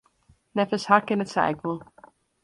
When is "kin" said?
1.07-1.23